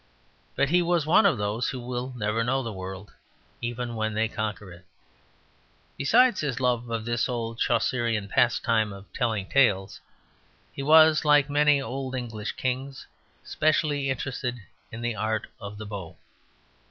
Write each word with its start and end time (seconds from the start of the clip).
But 0.55 0.69
he 0.69 0.81
was 0.81 1.05
one 1.05 1.27
of 1.27 1.37
those 1.37 1.69
who 1.69 1.79
will 1.79 2.11
never 2.17 2.43
know 2.43 2.63
the 2.63 2.73
world, 2.73 3.13
even 3.61 3.93
when 3.95 4.15
they 4.15 4.27
conquer 4.27 4.71
it. 4.71 4.83
Besides 5.95 6.39
his 6.41 6.59
love 6.59 6.89
of 6.89 7.05
this 7.05 7.29
old 7.29 7.59
Chaucerian 7.59 8.27
pastime 8.27 8.91
of 8.93 9.03
the 9.11 9.15
telling 9.19 9.45
of 9.45 9.51
tales, 9.53 10.01
he 10.73 10.81
was, 10.81 11.23
like 11.23 11.51
many 11.51 11.79
old 11.79 12.15
English 12.15 12.53
kings, 12.53 13.05
specially 13.43 14.09
interested 14.09 14.59
in 14.91 15.01
the 15.01 15.13
art 15.15 15.45
of 15.59 15.77
the 15.77 15.85
bow. 15.85 16.17